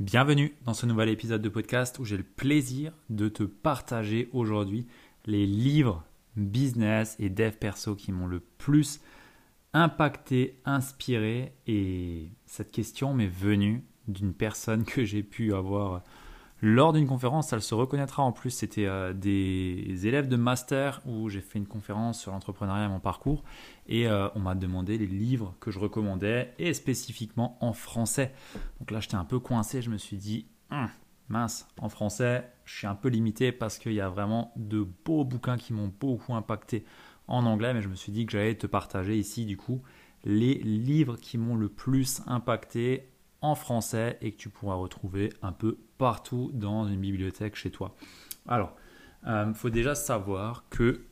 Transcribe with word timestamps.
Bienvenue 0.00 0.54
dans 0.64 0.72
ce 0.72 0.86
nouvel 0.86 1.10
épisode 1.10 1.42
de 1.42 1.50
podcast 1.50 1.98
où 1.98 2.06
j'ai 2.06 2.16
le 2.16 2.22
plaisir 2.22 2.90
de 3.10 3.28
te 3.28 3.42
partager 3.42 4.30
aujourd'hui 4.32 4.86
les 5.26 5.44
livres 5.44 6.06
business 6.36 7.16
et 7.18 7.28
dev 7.28 7.52
perso 7.52 7.94
qui 7.94 8.10
m'ont 8.10 8.26
le 8.26 8.40
plus 8.40 9.02
impacté, 9.74 10.58
inspiré. 10.64 11.52
Et 11.66 12.30
cette 12.46 12.72
question 12.72 13.12
m'est 13.12 13.26
venue 13.26 13.84
d'une 14.08 14.32
personne 14.32 14.84
que 14.86 15.04
j'ai 15.04 15.22
pu 15.22 15.52
avoir 15.52 16.02
lors 16.62 16.92
d'une 16.92 17.06
conférence, 17.06 17.52
elle 17.52 17.62
se 17.62 17.74
reconnaîtra. 17.74 18.22
En 18.22 18.32
plus, 18.32 18.50
c'était 18.50 18.86
euh, 18.86 19.12
des 19.14 20.06
élèves 20.06 20.28
de 20.28 20.36
master 20.36 21.00
où 21.06 21.28
j'ai 21.28 21.40
fait 21.40 21.58
une 21.58 21.66
conférence 21.66 22.20
sur 22.20 22.32
l'entrepreneuriat 22.32 22.84
et 22.84 22.88
mon 22.88 23.00
parcours. 23.00 23.42
Et 23.86 24.06
euh, 24.06 24.28
on 24.34 24.40
m'a 24.40 24.54
demandé 24.54 24.98
les 24.98 25.06
livres 25.06 25.54
que 25.60 25.70
je 25.70 25.78
recommandais 25.78 26.52
et 26.58 26.74
spécifiquement 26.74 27.56
en 27.60 27.72
français. 27.72 28.32
Donc 28.78 28.90
là 28.90 29.00
j'étais 29.00 29.16
un 29.16 29.24
peu 29.24 29.38
coincé, 29.38 29.80
je 29.80 29.90
me 29.90 29.96
suis 29.96 30.16
dit, 30.16 30.46
hum, 30.70 30.88
mince, 31.28 31.66
en 31.78 31.88
français 31.88 32.50
je 32.64 32.76
suis 32.76 32.86
un 32.86 32.94
peu 32.94 33.08
limité 33.08 33.50
parce 33.52 33.78
qu'il 33.78 33.94
y 33.94 34.00
a 34.00 34.08
vraiment 34.08 34.52
de 34.56 34.86
beaux 35.04 35.24
bouquins 35.24 35.56
qui 35.56 35.72
m'ont 35.72 35.92
beaucoup 35.98 36.34
impacté 36.34 36.84
en 37.26 37.46
anglais, 37.46 37.74
mais 37.74 37.82
je 37.82 37.88
me 37.88 37.96
suis 37.96 38.12
dit 38.12 38.26
que 38.26 38.32
j'allais 38.32 38.54
te 38.54 38.66
partager 38.66 39.16
ici 39.18 39.44
du 39.44 39.56
coup 39.56 39.82
les 40.24 40.54
livres 40.54 41.16
qui 41.16 41.38
m'ont 41.38 41.56
le 41.56 41.68
plus 41.68 42.22
impacté 42.26 43.09
en 43.42 43.54
français 43.54 44.18
et 44.20 44.32
que 44.32 44.36
tu 44.36 44.48
pourras 44.48 44.74
retrouver 44.74 45.32
un 45.42 45.52
peu 45.52 45.78
partout 45.98 46.50
dans 46.52 46.86
une 46.86 47.00
bibliothèque 47.00 47.56
chez 47.56 47.70
toi. 47.70 47.94
Alors, 48.46 48.74
euh, 49.26 49.52
faut 49.54 49.70
déjà 49.70 49.94
savoir 49.94 50.64
que 50.70 51.02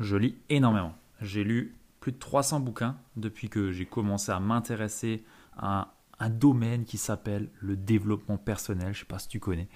je 0.00 0.16
lis 0.16 0.36
énormément. 0.48 0.94
J'ai 1.20 1.44
lu 1.44 1.76
plus 2.00 2.12
de 2.12 2.18
300 2.18 2.60
bouquins 2.60 2.96
depuis 3.16 3.48
que 3.48 3.70
j'ai 3.70 3.86
commencé 3.86 4.32
à 4.32 4.40
m'intéresser 4.40 5.24
à 5.56 5.94
un 6.18 6.30
domaine 6.30 6.84
qui 6.84 6.98
s'appelle 6.98 7.50
le 7.60 7.76
développement 7.76 8.36
personnel. 8.36 8.94
Je 8.94 9.00
sais 9.00 9.04
pas 9.04 9.18
si 9.18 9.28
tu 9.28 9.40
connais. 9.40 9.68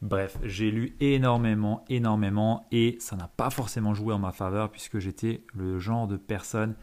Bref, 0.00 0.36
j'ai 0.42 0.70
lu 0.70 0.96
énormément, 1.00 1.84
énormément 1.88 2.66
et 2.72 2.96
ça 3.00 3.16
n'a 3.16 3.28
pas 3.28 3.50
forcément 3.50 3.94
joué 3.94 4.12
en 4.12 4.18
ma 4.18 4.32
faveur 4.32 4.70
puisque 4.70 4.98
j'étais 4.98 5.44
le 5.54 5.78
genre 5.78 6.08
de 6.08 6.16
personne 6.16 6.74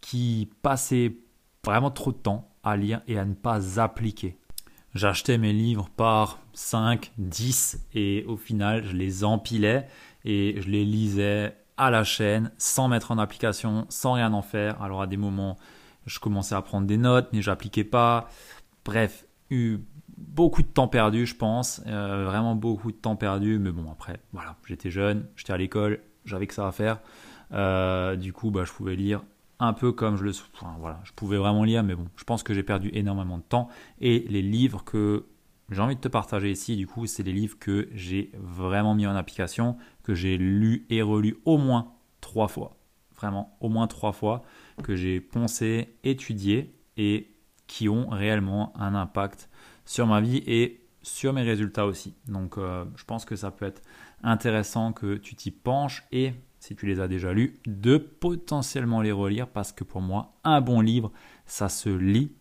qui 0.00 0.50
passait 0.62 1.16
vraiment 1.64 1.90
trop 1.90 2.12
de 2.12 2.18
temps 2.18 2.53
à 2.64 2.76
lire 2.76 3.02
et 3.06 3.18
à 3.18 3.24
ne 3.24 3.34
pas 3.34 3.80
appliquer. 3.80 4.36
J'achetais 4.94 5.38
mes 5.38 5.52
livres 5.52 5.88
par 5.96 6.38
5, 6.52 7.12
10 7.18 7.88
et 7.94 8.24
au 8.28 8.36
final 8.36 8.84
je 8.86 8.94
les 8.94 9.24
empilais 9.24 9.88
et 10.24 10.54
je 10.60 10.68
les 10.68 10.84
lisais 10.84 11.56
à 11.76 11.90
la 11.90 12.04
chaîne 12.04 12.52
sans 12.58 12.86
mettre 12.86 13.10
en 13.10 13.18
application, 13.18 13.86
sans 13.88 14.12
rien 14.12 14.32
en 14.32 14.42
faire. 14.42 14.80
Alors 14.80 15.02
à 15.02 15.08
des 15.08 15.16
moments 15.16 15.58
je 16.06 16.20
commençais 16.20 16.54
à 16.54 16.62
prendre 16.62 16.86
des 16.86 16.96
notes 16.96 17.28
mais 17.32 17.42
j'appliquais 17.42 17.82
pas. 17.82 18.28
Bref, 18.84 19.26
eu 19.50 19.78
beaucoup 20.16 20.62
de 20.62 20.68
temps 20.68 20.86
perdu 20.86 21.26
je 21.26 21.34
pense, 21.34 21.82
euh, 21.88 22.24
vraiment 22.24 22.54
beaucoup 22.54 22.92
de 22.92 22.96
temps 22.96 23.16
perdu 23.16 23.58
mais 23.58 23.72
bon 23.72 23.90
après 23.90 24.20
voilà, 24.32 24.54
j'étais 24.64 24.92
jeune, 24.92 25.26
j'étais 25.34 25.52
à 25.52 25.56
l'école, 25.56 26.00
j'avais 26.24 26.46
que 26.46 26.54
ça 26.54 26.68
à 26.68 26.72
faire. 26.72 27.00
Euh, 27.52 28.14
du 28.14 28.32
coup 28.32 28.52
bah, 28.52 28.62
je 28.64 28.72
pouvais 28.72 28.94
lire 28.94 29.22
un 29.58 29.72
peu 29.72 29.92
comme 29.92 30.16
je 30.16 30.24
le 30.24 30.32
voilà, 30.78 31.00
je 31.04 31.12
pouvais 31.12 31.36
vraiment 31.36 31.64
lire, 31.64 31.82
mais 31.82 31.94
bon, 31.94 32.08
je 32.16 32.24
pense 32.24 32.42
que 32.42 32.54
j'ai 32.54 32.62
perdu 32.62 32.90
énormément 32.92 33.38
de 33.38 33.42
temps. 33.42 33.68
Et 34.00 34.26
les 34.28 34.42
livres 34.42 34.84
que 34.84 35.26
j'ai 35.70 35.80
envie 35.80 35.96
de 35.96 36.00
te 36.00 36.08
partager 36.08 36.50
ici, 36.50 36.76
du 36.76 36.86
coup, 36.86 37.06
c'est 37.06 37.22
les 37.22 37.32
livres 37.32 37.58
que 37.58 37.88
j'ai 37.92 38.30
vraiment 38.34 38.94
mis 38.94 39.06
en 39.06 39.16
application, 39.16 39.76
que 40.02 40.14
j'ai 40.14 40.36
lu 40.36 40.86
et 40.90 41.02
relu 41.02 41.38
au 41.44 41.58
moins 41.58 41.92
trois 42.20 42.48
fois. 42.48 42.76
Vraiment, 43.16 43.56
au 43.60 43.68
moins 43.68 43.86
trois 43.86 44.12
fois, 44.12 44.42
que 44.82 44.96
j'ai 44.96 45.20
pensé, 45.20 45.96
étudié 46.02 46.74
et 46.96 47.30
qui 47.66 47.88
ont 47.88 48.08
réellement 48.08 48.72
un 48.76 48.94
impact 48.94 49.48
sur 49.84 50.06
ma 50.06 50.20
vie 50.20 50.42
et 50.46 50.84
sur 51.02 51.32
mes 51.32 51.42
résultats 51.42 51.86
aussi. 51.86 52.14
Donc, 52.26 52.58
euh, 52.58 52.84
je 52.96 53.04
pense 53.04 53.24
que 53.24 53.36
ça 53.36 53.50
peut 53.50 53.66
être 53.66 53.82
intéressant 54.22 54.92
que 54.92 55.16
tu 55.16 55.34
t'y 55.36 55.50
penches 55.50 56.04
et 56.12 56.32
si 56.64 56.74
tu 56.74 56.86
les 56.86 56.98
as 56.98 57.08
déjà 57.08 57.34
lus, 57.34 57.60
de 57.66 57.98
potentiellement 57.98 59.02
les 59.02 59.12
relire 59.12 59.48
parce 59.48 59.70
que 59.70 59.84
pour 59.84 60.00
moi, 60.00 60.32
un 60.44 60.62
bon 60.62 60.80
livre, 60.80 61.12
ça 61.44 61.68
se 61.68 61.90
lit, 61.90 62.32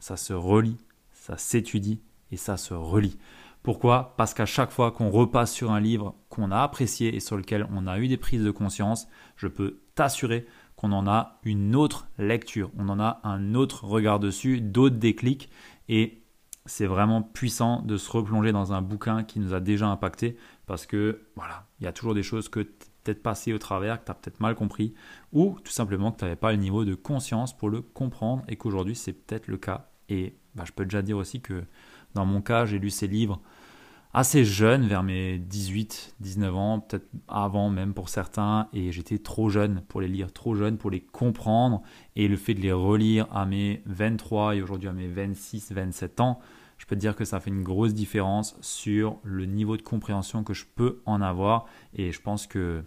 ça 0.00 0.16
se 0.16 0.32
relit, 0.32 0.78
ça 1.12 1.36
s'étudie 1.36 2.00
et 2.32 2.36
ça 2.36 2.56
se 2.56 2.74
relit. 2.74 3.16
Pourquoi? 3.62 4.14
Parce 4.16 4.34
qu'à 4.34 4.46
chaque 4.46 4.72
fois 4.72 4.90
qu'on 4.90 5.10
repasse 5.10 5.52
sur 5.52 5.70
un 5.70 5.78
livre 5.78 6.16
qu'on 6.28 6.50
a 6.50 6.60
apprécié 6.60 7.14
et 7.14 7.20
sur 7.20 7.36
lequel 7.36 7.68
on 7.72 7.86
a 7.86 8.00
eu 8.00 8.08
des 8.08 8.16
prises 8.16 8.42
de 8.42 8.50
conscience, 8.50 9.06
je 9.36 9.46
peux 9.46 9.78
t'assurer 9.94 10.44
qu'on 10.74 10.90
en 10.90 11.06
a 11.06 11.38
une 11.44 11.76
autre 11.76 12.08
lecture, 12.18 12.72
on 12.76 12.88
en 12.88 12.98
a 12.98 13.20
un 13.22 13.54
autre 13.54 13.84
regard 13.84 14.18
dessus, 14.18 14.60
d'autres 14.60 14.96
déclics 14.96 15.50
et 15.88 16.24
c'est 16.66 16.86
vraiment 16.86 17.22
puissant 17.22 17.82
de 17.82 17.96
se 17.96 18.10
replonger 18.10 18.50
dans 18.50 18.72
un 18.72 18.82
bouquin 18.82 19.22
qui 19.22 19.38
nous 19.38 19.54
a 19.54 19.60
déjà 19.60 19.86
impacté 19.86 20.36
parce 20.66 20.84
que 20.84 21.22
voilà, 21.36 21.68
il 21.78 21.84
y 21.84 21.86
a 21.86 21.92
toujours 21.92 22.14
des 22.14 22.24
choses 22.24 22.48
que 22.48 22.66
peut-être 23.04 23.22
passé 23.22 23.52
au 23.52 23.58
travers, 23.58 24.00
que 24.00 24.06
tu 24.06 24.10
as 24.10 24.14
peut-être 24.14 24.40
mal 24.40 24.54
compris, 24.54 24.94
ou 25.32 25.56
tout 25.64 25.72
simplement 25.72 26.12
que 26.12 26.18
tu 26.18 26.24
n'avais 26.24 26.36
pas 26.36 26.52
le 26.52 26.58
niveau 26.58 26.84
de 26.84 26.94
conscience 26.94 27.56
pour 27.56 27.70
le 27.70 27.82
comprendre 27.82 28.42
et 28.48 28.56
qu'aujourd'hui 28.56 28.94
c'est 28.94 29.12
peut-être 29.12 29.48
le 29.48 29.56
cas. 29.56 29.90
Et 30.08 30.34
bah, 30.54 30.64
je 30.66 30.72
peux 30.72 30.84
déjà 30.84 31.02
dire 31.02 31.16
aussi 31.16 31.40
que 31.40 31.64
dans 32.14 32.24
mon 32.24 32.40
cas, 32.40 32.64
j'ai 32.64 32.78
lu 32.78 32.90
ces 32.90 33.06
livres 33.06 33.40
assez 34.14 34.44
jeune, 34.44 34.86
vers 34.86 35.02
mes 35.02 35.38
18, 35.38 36.16
19 36.20 36.56
ans, 36.56 36.80
peut-être 36.80 37.06
avant 37.28 37.70
même 37.70 37.92
pour 37.92 38.08
certains, 38.08 38.68
et 38.72 38.90
j'étais 38.90 39.18
trop 39.18 39.50
jeune 39.50 39.82
pour 39.86 40.00
les 40.00 40.08
lire, 40.08 40.32
trop 40.32 40.54
jeune 40.54 40.78
pour 40.78 40.90
les 40.90 41.00
comprendre, 41.00 41.82
et 42.16 42.26
le 42.26 42.36
fait 42.36 42.54
de 42.54 42.60
les 42.60 42.72
relire 42.72 43.26
à 43.30 43.44
mes 43.44 43.82
23 43.86 44.56
et 44.56 44.62
aujourd'hui 44.62 44.88
à 44.88 44.92
mes 44.92 45.08
26, 45.08 45.72
27 45.72 46.20
ans, 46.20 46.40
je 46.78 46.86
peux 46.86 46.96
te 46.96 47.00
dire 47.00 47.16
que 47.16 47.24
ça 47.24 47.40
fait 47.40 47.50
une 47.50 47.62
grosse 47.62 47.92
différence 47.92 48.56
sur 48.60 49.18
le 49.22 49.44
niveau 49.44 49.76
de 49.76 49.82
compréhension 49.82 50.44
que 50.44 50.54
je 50.54 50.64
peux 50.64 51.02
en 51.04 51.20
avoir, 51.20 51.66
et 51.94 52.12
je 52.12 52.20
pense 52.22 52.46
que 52.46 52.82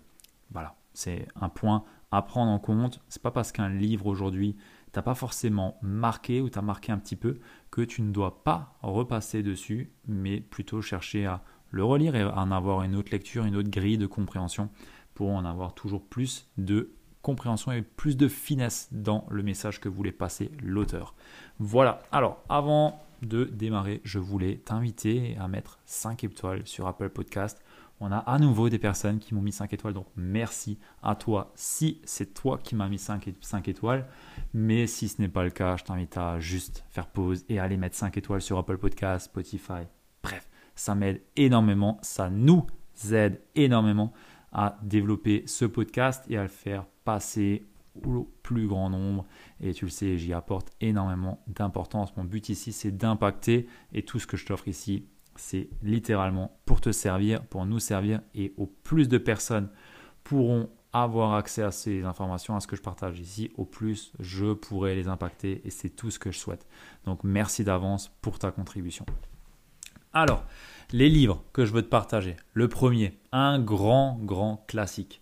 voilà, 0.52 0.75
c'est 0.94 1.28
un 1.40 1.50
point 1.50 1.84
à 2.12 2.22
prendre 2.22 2.52
en 2.52 2.59
compte. 2.59 3.02
C'est 3.07 3.22
pas 3.22 3.31
parce 3.31 3.52
qu'un 3.52 3.69
livre 3.69 4.07
aujourd'hui 4.07 4.56
t'a 4.91 5.02
pas 5.02 5.16
forcément 5.16 5.78
marqué 5.81 6.41
ou 6.41 6.50
t'a 6.50 6.62
marqué 6.62 6.91
un 6.91 6.97
petit 6.97 7.16
peu 7.16 7.40
que 7.69 7.81
tu 7.81 8.02
ne 8.02 8.12
dois 8.12 8.44
pas 8.44 8.75
repasser 8.81 9.44
dessus, 9.44 9.91
mais 10.08 10.41
plutôt 10.41 10.81
chercher 10.81 11.25
à 11.25 11.41
le 11.69 11.84
relire 11.85 12.16
et 12.16 12.22
à 12.22 12.38
en 12.38 12.52
avoir 12.52 12.84
une 12.84 12.96
autre 12.96 13.12
lecture, 13.12 13.46
une 13.46 13.56
autre 13.56 13.69
grille 13.69 13.97
de 13.97 14.08
compréhension 14.08 14.69
pour 15.13 15.29
en 15.29 15.46
avoir 15.46 15.73
toujours 15.73 16.03
plus 16.03 16.50
de 16.58 16.91
compréhension 17.22 17.72
et 17.72 17.81
plus 17.81 18.18
de 18.18 18.28
finesse 18.28 18.90
dans 18.91 19.25
le 19.29 19.44
message 19.44 19.79
que 19.79 19.88
voulait 19.88 20.12
passer 20.12 20.52
l'auteur. 20.62 21.16
Voilà, 21.59 22.02
alors 22.12 22.41
avant 22.50 23.02
de 23.22 23.46
démarrer, 23.46 24.02
je 24.04 24.20
voulais 24.20 24.58
t'inviter 24.58 25.36
à 25.40 25.48
mettre 25.48 25.80
5 25.86 26.24
étoiles 26.24 26.66
sur 26.66 26.88
Apple 26.88 27.09
Podcast 27.09 27.62
on 28.04 28.12
a 28.12 28.18
à 28.18 28.40
nouveau 28.40 28.68
des 28.68 28.80
personnes 28.80 29.20
qui 29.20 29.36
m'ont 29.36 29.44
mis 29.44 29.52
5 29.52 29.72
étoiles. 29.74 29.94
Donc 29.94 30.08
merci 30.16 30.80
à 31.04 31.14
toi 31.14 31.52
si 31.54 32.02
c'est 32.04 32.34
toi 32.34 32.58
qui 32.58 32.76
m'as 32.76 32.90
mis 32.90 32.98
5, 32.98 33.28
étoiles. 33.68 34.08
Mais 34.56 34.88
si 34.88 35.08
ce 35.08 35.22
n'est 35.22 35.30
pas 35.30 35.44
le 35.44 35.52
cas, 35.52 35.78
je 35.78 35.84
t'invite 35.84 36.18
à 36.18 36.40
juste 36.40 36.84
faire 36.90 37.06
pause 37.06 37.46
et 37.48 37.59
aller 37.59 37.78
mettre 37.78 37.96
5 37.96 38.18
étoiles 38.18 38.42
sur 38.42 38.58
Apple 38.58 38.80
Podcast, 38.80 39.26
Spotify. 39.26 39.84
Bref, 40.24 40.50
ça 40.74 40.96
m'aide 40.96 41.22
énormément. 41.35 42.00
Ça 42.02 42.32
nous 42.32 42.66
aide 43.12 43.40
énormément 43.53 44.12
à 44.52 44.79
développer 44.82 45.44
ce 45.46 45.66
podcast 45.66 46.26
et 46.28 46.38
à 46.38 46.41
le 46.41 46.50
faire 46.50 46.85
passer 47.06 47.64
au 48.05 48.32
plus 48.43 48.67
grand 48.67 48.90
nombre. 48.90 49.26
Et 49.59 49.73
tu 49.73 49.85
le 49.85 49.91
sais, 49.91 50.17
j'y 50.17 50.34
apporte 50.34 50.72
énormément 50.82 51.43
d'importance. 51.47 52.16
Mon 52.17 52.23
but 52.23 52.49
ici, 52.49 52.72
c'est 52.72 52.91
d'impacter 52.91 53.67
et 53.93 54.03
tout 54.03 54.20
ce 54.20 54.28
que 54.28 54.38
je 54.38 54.46
t'offre 54.46 54.67
ici, 54.67 55.05
c'est 55.35 55.70
littéralement 55.82 56.59
pour 56.66 56.82
te 56.82 56.91
servir, 56.91 57.43
pour 57.46 57.66
nous 57.66 57.79
servir 57.79 58.22
et 58.35 58.53
au 58.58 58.66
plus 58.66 59.08
de 59.08 59.17
personnes 59.17 59.70
pourront 60.23 60.70
avoir 60.93 61.34
accès 61.35 61.64
à 61.64 61.72
ces 61.72 62.03
informations, 62.03 62.55
à 62.55 62.59
ce 62.59 62.67
que 62.67 62.76
je 62.76 62.82
partage 62.82 63.20
ici, 63.20 63.49
au 63.55 63.66
plus 63.66 64.11
je 64.20 64.53
pourrai 64.53 64.96
les 64.96 65.08
impacter 65.08 65.61
et 65.64 65.70
c'est 65.70 65.90
tout 65.90 66.11
ce 66.11 66.20
que 66.20 66.32
je 66.32 66.38
souhaite. 66.38 66.67
Donc 67.05 67.23
merci 67.23 67.64
d'avance 67.64 68.11
pour 68.22 68.40
ta 68.40 68.52
contribution. 68.52 69.05
Alors, 70.14 70.43
les 70.91 71.08
livres 71.08 71.43
que 71.53 71.66
je 71.66 71.72
veux 71.72 71.82
te 71.82 71.88
partager. 71.88 72.35
Le 72.53 72.67
premier, 72.67 73.17
un 73.32 73.59
grand, 73.59 74.20
grand 74.22 74.66
classique. 74.67 75.22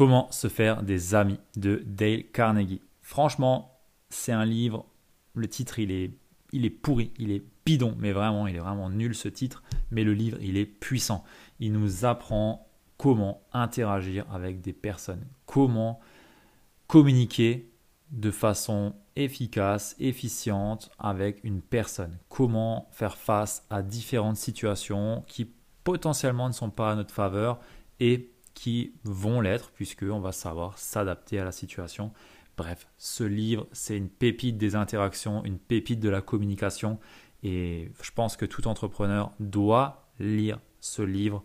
Comment 0.00 0.32
se 0.32 0.48
faire 0.48 0.82
des 0.82 1.14
amis 1.14 1.38
de 1.56 1.82
Dale 1.84 2.24
Carnegie. 2.32 2.80
Franchement, 3.02 3.82
c'est 4.08 4.32
un 4.32 4.46
livre, 4.46 4.86
le 5.34 5.46
titre 5.46 5.78
il 5.78 5.90
est, 5.90 6.12
il 6.52 6.64
est 6.64 6.70
pourri, 6.70 7.12
il 7.18 7.30
est 7.30 7.44
bidon, 7.66 7.94
mais 7.98 8.12
vraiment, 8.12 8.46
il 8.46 8.56
est 8.56 8.60
vraiment 8.60 8.88
nul 8.88 9.14
ce 9.14 9.28
titre, 9.28 9.62
mais 9.90 10.02
le 10.02 10.14
livre, 10.14 10.38
il 10.40 10.56
est 10.56 10.64
puissant. 10.64 11.22
Il 11.58 11.72
nous 11.72 12.06
apprend 12.06 12.66
comment 12.96 13.42
interagir 13.52 14.24
avec 14.32 14.62
des 14.62 14.72
personnes, 14.72 15.26
comment 15.44 16.00
communiquer 16.86 17.70
de 18.10 18.30
façon 18.30 18.94
efficace, 19.16 19.96
efficiente 19.98 20.90
avec 20.98 21.44
une 21.44 21.60
personne, 21.60 22.16
comment 22.30 22.88
faire 22.90 23.18
face 23.18 23.66
à 23.68 23.82
différentes 23.82 24.38
situations 24.38 25.24
qui 25.26 25.50
potentiellement 25.84 26.48
ne 26.48 26.54
sont 26.54 26.70
pas 26.70 26.92
à 26.92 26.94
notre 26.94 27.12
faveur 27.12 27.60
et 28.00 28.30
qui 28.54 28.92
vont 29.04 29.40
l'être 29.40 29.70
puisqu'on 29.72 30.20
va 30.20 30.32
savoir 30.32 30.78
s'adapter 30.78 31.38
à 31.38 31.44
la 31.44 31.52
situation. 31.52 32.12
Bref, 32.56 32.86
ce 32.98 33.24
livre, 33.24 33.66
c'est 33.72 33.96
une 33.96 34.08
pépite 34.08 34.58
des 34.58 34.76
interactions, 34.76 35.44
une 35.44 35.58
pépite 35.58 36.00
de 36.00 36.08
la 36.08 36.20
communication 36.20 36.98
et 37.42 37.90
je 38.02 38.10
pense 38.10 38.36
que 38.36 38.44
tout 38.44 38.68
entrepreneur 38.68 39.32
doit 39.40 40.08
lire 40.18 40.58
ce 40.80 41.02
livre. 41.02 41.42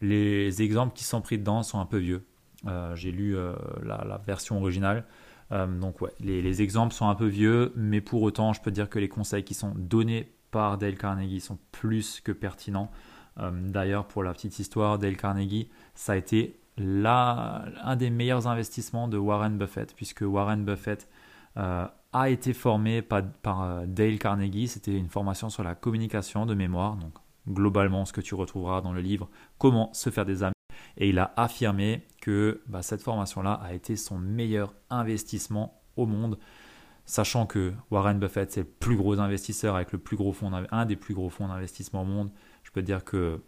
Les 0.00 0.62
exemples 0.62 0.94
qui 0.94 1.04
sont 1.04 1.22
pris 1.22 1.38
dedans 1.38 1.62
sont 1.62 1.80
un 1.80 1.86
peu 1.86 1.98
vieux. 1.98 2.26
Euh, 2.66 2.94
j'ai 2.94 3.12
lu 3.12 3.36
euh, 3.36 3.54
la, 3.82 4.20
version 4.26 4.58
originale. 4.58 5.04
Euh, 5.52 5.66
donc 5.66 6.00
ouais, 6.00 6.12
les, 6.20 6.42
les, 6.42 6.62
exemples 6.62 6.92
sont 6.92 7.08
un 7.08 7.14
peu 7.14 7.26
vieux, 7.26 7.72
mais 7.76 8.00
pour 8.00 8.22
autant, 8.22 8.52
je 8.52 8.60
peux 8.60 8.70
dire 8.70 8.90
que 8.90 8.98
les 8.98 9.08
conseils 9.08 9.44
qui 9.44 9.54
sont 9.54 9.72
donnés 9.76 10.32
par 10.50 10.76
Dale 10.76 10.96
Carnegie 10.96 11.40
sont 11.40 11.58
plus 11.70 12.20
que 12.20 12.32
pertinents. 12.32 12.90
D'ailleurs, 13.36 14.06
pour 14.06 14.22
la 14.22 14.32
petite 14.32 14.58
histoire, 14.58 14.98
Dale 14.98 15.16
Carnegie, 15.16 15.68
ça 15.94 16.12
a 16.12 16.16
été 16.16 16.58
là 16.78 17.66
un 17.82 17.96
des 17.96 18.10
meilleurs 18.10 18.48
investissements 18.48 19.08
de 19.08 19.18
Warren 19.18 19.58
Buffett, 19.58 19.94
puisque 19.94 20.22
Warren 20.22 20.64
Buffett 20.64 21.08
a 21.54 22.30
été 22.30 22.54
formé 22.54 23.02
par, 23.02 23.22
par 23.42 23.86
Dale 23.86 24.18
Carnegie. 24.18 24.68
C'était 24.68 24.96
une 24.96 25.08
formation 25.08 25.50
sur 25.50 25.62
la 25.62 25.74
communication 25.74 26.46
de 26.46 26.54
mémoire, 26.54 26.96
donc 26.96 27.12
globalement 27.48 28.04
ce 28.04 28.12
que 28.12 28.20
tu 28.20 28.34
retrouveras 28.34 28.80
dans 28.80 28.92
le 28.92 29.00
livre 29.00 29.28
Comment 29.58 29.92
se 29.92 30.10
faire 30.10 30.24
des 30.24 30.42
amis. 30.42 30.52
Et 30.98 31.08
il 31.10 31.18
a 31.18 31.32
affirmé 31.36 32.06
que 32.20 32.62
bah, 32.66 32.82
cette 32.82 33.02
formation-là 33.02 33.52
a 33.52 33.74
été 33.74 33.96
son 33.96 34.18
meilleur 34.18 34.74
investissement 34.90 35.80
au 35.96 36.06
monde, 36.06 36.38
sachant 37.06 37.46
que 37.46 37.72
Warren 37.90 38.18
Buffett, 38.18 38.52
c'est 38.52 38.60
le 38.60 38.66
plus 38.66 38.96
gros 38.96 39.18
investisseur 39.18 39.76
avec 39.76 39.92
le 39.92 39.98
plus 39.98 40.16
gros 40.16 40.32
fonds, 40.32 40.52
un 40.52 40.86
des 40.86 40.96
plus 40.96 41.14
gros 41.14 41.30
fonds 41.30 41.48
d'investissement 41.48 42.02
au 42.02 42.04
monde. 42.04 42.30
Je 42.64 42.70
peux 42.72 42.82
dire 42.82 43.04
que 43.04 43.40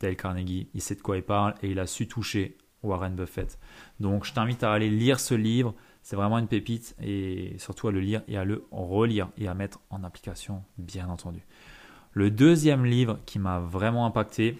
Dale 0.00 0.16
Carnegie, 0.16 0.68
il 0.72 0.80
sait 0.80 0.94
de 0.94 1.02
quoi 1.02 1.16
il 1.16 1.22
parle 1.22 1.54
et 1.62 1.70
il 1.70 1.78
a 1.78 1.86
su 1.86 2.06
toucher 2.06 2.56
Warren 2.82 3.14
Buffett. 3.14 3.58
Donc 3.98 4.24
je 4.24 4.32
t'invite 4.32 4.62
à 4.62 4.72
aller 4.72 4.88
lire 4.88 5.20
ce 5.20 5.34
livre. 5.34 5.74
C'est 6.02 6.16
vraiment 6.16 6.38
une 6.38 6.46
pépite 6.46 6.96
et 7.02 7.56
surtout 7.58 7.88
à 7.88 7.92
le 7.92 8.00
lire 8.00 8.22
et 8.26 8.38
à 8.38 8.44
le 8.44 8.64
relire 8.70 9.28
et 9.36 9.48
à 9.48 9.54
mettre 9.54 9.80
en 9.90 10.02
application, 10.02 10.62
bien 10.78 11.08
entendu. 11.08 11.44
Le 12.12 12.30
deuxième 12.30 12.86
livre 12.86 13.18
qui 13.26 13.38
m'a 13.38 13.60
vraiment 13.60 14.06
impacté, 14.06 14.58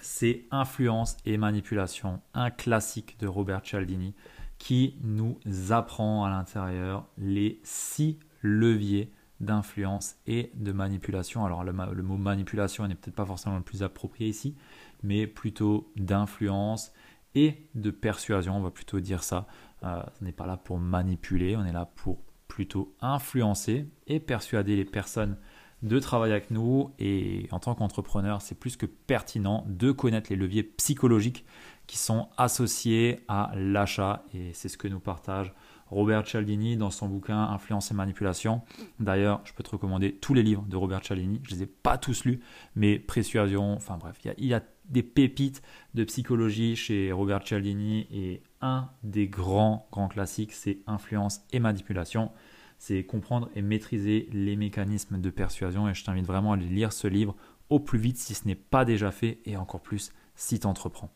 c'est 0.00 0.44
Influence 0.50 1.16
et 1.26 1.36
manipulation, 1.36 2.20
un 2.32 2.50
classique 2.50 3.18
de 3.20 3.26
Robert 3.26 3.60
Cialdini 3.62 4.14
qui 4.60 4.94
nous 5.02 5.40
apprend 5.70 6.24
à 6.24 6.28
l'intérieur 6.28 7.06
les 7.16 7.60
six 7.64 8.18
leviers 8.42 9.10
d'influence 9.40 10.16
et 10.26 10.52
de 10.54 10.70
manipulation. 10.70 11.46
Alors 11.46 11.64
le, 11.64 11.72
mot 11.72 12.18
manipulation 12.18 12.86
n'est 12.86 12.94
peut-être 12.94 13.16
pas 13.16 13.24
forcément 13.24 13.56
le 13.56 13.62
plus 13.62 13.82
approprié 13.82 14.28
ici, 14.28 14.54
mais 15.02 15.26
plutôt 15.26 15.90
d'influence 15.96 16.92
et 17.34 17.70
de 17.74 17.90
persuasion, 17.90 18.58
on 18.58 18.60
va 18.60 18.70
plutôt 18.70 19.00
dire 19.00 19.24
ça. 19.24 19.46
Euh, 19.82 20.02
on 20.20 20.24
n'est 20.26 20.32
pas 20.32 20.46
là 20.46 20.58
pour 20.58 20.78
manipuler, 20.78 21.56
on 21.56 21.64
est 21.64 21.72
là 21.72 21.86
pour 21.96 22.22
plutôt 22.46 22.94
influencer 23.00 23.88
et 24.08 24.20
persuader 24.20 24.76
les 24.76 24.84
personnes 24.84 25.38
de 25.82 25.98
travailler 25.98 26.34
avec 26.34 26.50
nous 26.50 26.92
et 26.98 27.48
en 27.50 27.60
tant 27.60 27.74
qu'entrepreneur, 27.74 28.42
c'est 28.42 28.54
plus 28.54 28.76
que 28.76 28.84
pertinent 28.84 29.64
de 29.68 29.90
connaître 29.90 30.28
les 30.28 30.36
leviers 30.36 30.64
psychologiques 30.64 31.46
qui 31.90 31.98
sont 31.98 32.28
associés 32.36 33.18
à 33.26 33.50
l'achat 33.56 34.22
et 34.32 34.52
c'est 34.52 34.68
ce 34.68 34.78
que 34.78 34.86
nous 34.86 35.00
partage 35.00 35.52
Robert 35.88 36.24
Cialdini 36.24 36.76
dans 36.76 36.92
son 36.92 37.08
bouquin 37.08 37.36
Influence 37.36 37.90
et 37.90 37.94
manipulation. 37.94 38.62
D'ailleurs, 39.00 39.40
je 39.42 39.52
peux 39.54 39.64
te 39.64 39.70
recommander 39.70 40.12
tous 40.12 40.32
les 40.32 40.44
livres 40.44 40.62
de 40.68 40.76
Robert 40.76 41.00
Cialdini. 41.02 41.40
Je 41.42 41.50
ne 41.50 41.56
les 41.56 41.62
ai 41.64 41.66
pas 41.66 41.98
tous 41.98 42.24
lus, 42.24 42.38
mais 42.76 43.00
Persuasion, 43.00 43.72
enfin 43.72 43.96
bref, 43.98 44.20
il 44.38 44.46
y, 44.46 44.54
a, 44.54 44.62
des 44.84 45.02
pépites 45.02 45.62
de 45.94 46.04
psychologie 46.04 46.76
chez 46.76 47.10
Robert 47.10 47.42
Cialdini 47.44 48.06
et 48.12 48.40
un 48.60 48.88
des 49.02 49.26
grands, 49.26 49.88
grands 49.90 50.06
classiques, 50.06 50.52
c'est 50.52 50.78
Influence 50.86 51.40
et 51.50 51.58
manipulation 51.58 52.30
c'est 52.78 53.04
comprendre 53.04 53.50
et 53.54 53.60
maîtriser 53.60 54.26
les 54.32 54.56
mécanismes 54.56 55.20
de 55.20 55.28
persuasion. 55.28 55.86
Et 55.86 55.92
je 55.92 56.02
t'invite 56.02 56.24
vraiment 56.24 56.52
à 56.52 56.56
lire 56.56 56.94
ce 56.94 57.08
livre 57.08 57.36
au 57.68 57.78
plus 57.78 57.98
vite 57.98 58.16
si 58.16 58.32
ce 58.32 58.46
n'est 58.46 58.54
pas 58.54 58.86
déjà 58.86 59.10
fait 59.10 59.40
et 59.44 59.58
encore 59.58 59.82
plus 59.82 60.12
si 60.34 60.58
tu 60.58 60.66
entreprends. 60.66 61.10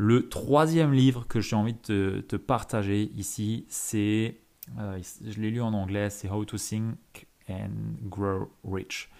Le 0.00 0.28
troisième 0.28 0.92
livre 0.92 1.26
que 1.26 1.40
j'ai 1.40 1.56
envie 1.56 1.74
de 1.88 2.24
te, 2.26 2.36
partager 2.36 3.10
ici, 3.16 3.66
c'est, 3.68 4.36
euh, 4.78 4.96
je 5.26 5.40
l'ai 5.40 5.50
lu 5.50 5.60
en 5.60 5.74
anglais, 5.74 6.08
c'est 6.08 6.30
How 6.30 6.44
to 6.44 6.56
Think 6.56 7.26
and 7.50 7.70
Grow 8.04 8.48
Rich 8.62 9.10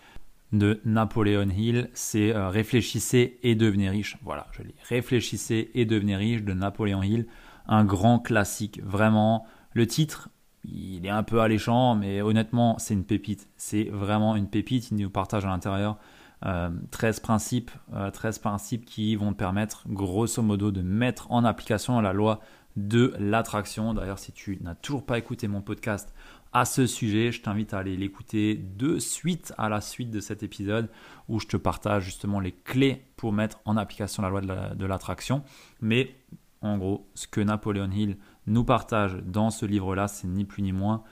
de 0.53 0.81
Napoleon 0.85 1.51
Hill. 1.51 1.91
C'est 1.95 2.33
euh, 2.33 2.49
Réfléchissez 2.49 3.41
et 3.43 3.57
devenez 3.57 3.91
riche. 3.91 4.19
Voilà, 4.23 4.47
je 4.53 4.63
lis. 4.63 4.75
Réfléchissez 4.89 5.73
et 5.75 5.85
devenez 5.85 6.15
riche 6.15 6.45
de 6.45 6.53
Napoléon 6.53 7.03
Hill. 7.03 7.27
Un 7.67 7.85
grand 7.85 8.21
classique, 8.21 8.81
vraiment. 8.85 9.47
Le 9.73 9.85
titre 9.89 10.31
il 10.65 11.07
est 11.07 11.11
un 11.11 11.23
peu 11.23 11.41
alléchant, 11.41 11.95
mais 11.95 12.21
honnêtement, 12.21 12.79
c'est 12.79 12.95
une 12.95 13.05
pépite. 13.05 13.49
C'est 13.57 13.85
vraiment 13.85 14.37
une 14.37 14.49
pépite. 14.49 14.91
Il 14.91 14.99
nous 14.99 15.11
partage 15.11 15.45
à 15.45 15.49
l'intérieur 15.49 15.99
13 16.43 17.19
euh, 17.19 17.23
principes, 17.23 17.71
13 18.13 18.37
euh, 18.37 18.41
principes 18.41 18.85
qui 18.85 19.17
vont 19.17 19.33
te 19.33 19.39
permettre, 19.39 19.85
grosso 19.89 20.43
modo, 20.43 20.71
de 20.71 20.83
mettre 20.83 21.31
en 21.31 21.45
application 21.45 22.01
la 22.01 22.13
loi 22.13 22.41
de 22.77 23.15
l'attraction. 23.19 23.95
D'ailleurs, 23.95 24.19
si 24.19 24.33
tu 24.33 24.59
n'as 24.63 24.75
toujours 24.75 25.05
pas 25.05 25.19
écouté 25.19 25.49
mon 25.49 25.61
podcast 25.61 26.15
à 26.53 26.65
ce 26.65 26.87
sujet, 26.87 27.33
je 27.33 27.43
t'invite 27.43 27.75
à 27.75 27.79
aller 27.79 27.97
l'écouter 27.97 28.55
de 28.55 28.99
suite 28.99 29.53
à 29.59 29.69
la 29.69 29.81
suite 29.81 30.11
de 30.11 30.21
cet 30.21 30.43
épisode 30.43 30.89
où 31.29 31.41
je 31.41 31.47
te 31.47 31.57
partage 31.57 32.05
justement 32.05 32.41
les 32.41 32.53
clés 32.53 33.05
pour 33.17 33.33
mettre 33.33 33.61
en 33.65 33.77
application 33.77 34.23
la 34.23 34.31
loi 34.31 34.41
de 34.41 34.87
l'attraction. 34.87 35.43
Mais 35.81 36.15
en 36.63 36.79
gros, 36.79 37.09
ce 37.15 37.27
que 37.27 37.41
Napoleon 37.41 37.91
Hill 37.91 38.17
nous 38.47 38.65
partage 38.65 39.17
dans 39.25 39.51
ce 39.51 39.67
livre-là, 39.67 40.09
c'est 40.09 40.29
ni 40.29 40.45
plus 40.45 40.63
ni 40.63 40.73
moins 40.73 41.03